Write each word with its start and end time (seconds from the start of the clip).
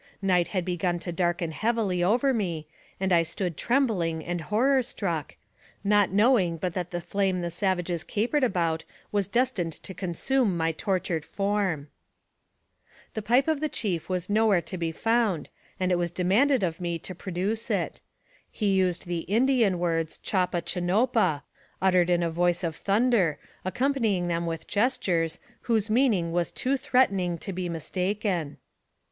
Night 0.23 0.47
had 0.47 0.65
begun 0.65 0.97
to 0.97 1.11
darken 1.11 1.51
heavily 1.51 2.03
over 2.03 2.33
me, 2.33 2.65
and 2.99 3.13
I 3.13 3.21
stood 3.21 3.55
trembling 3.55 4.25
and 4.25 4.41
horror 4.41 4.81
struck, 4.81 5.35
not 5.83 6.09
knowing 6.09 6.57
but 6.57 6.73
that 6.73 6.89
the 6.89 7.01
flame 7.01 7.41
the 7.41 7.51
savages 7.51 8.03
capered 8.03 8.43
about 8.43 8.83
was 9.11 9.27
destined 9.27 9.73
to 9.73 9.93
consume 9.93 10.57
my 10.57 10.71
tortured 10.71 11.23
form. 11.23 11.87
The 13.13 13.21
pipe 13.21 13.47
of 13.47 13.59
the 13.59 13.69
chief 13.69 14.09
was 14.09 14.27
nowhere 14.27 14.59
to 14.63 14.75
be 14.75 14.91
found, 14.91 15.49
and 15.79 15.91
AMONG 15.91 15.99
THE 16.01 16.07
SIOUX 16.07 16.19
INDIANS. 16.19 16.43
57 16.49 16.49
it 16.49 16.49
was 16.49 16.49
demanded 16.57 16.63
of 16.63 16.81
me 16.81 16.97
to 16.97 17.13
produce 17.13 17.69
it. 17.69 18.01
He 18.49 18.73
used 18.73 19.05
the 19.05 19.19
Indian 19.29 19.77
words," 19.77 20.17
Chopa 20.25 20.63
chanopa," 20.65 21.43
uttered 21.79 22.09
in 22.09 22.23
a 22.23 22.31
voice 22.31 22.63
of 22.63 22.75
thunder, 22.75 23.37
accompanying 23.63 24.27
them 24.29 24.47
with 24.47 24.65
gestures, 24.67 25.37
whose 25.69 25.91
meaning 25.91 26.31
was 26.31 26.49
too 26.49 26.75
threatening 26.75 27.37
to 27.37 27.53
be 27.53 27.69
mistaken. 27.69 28.57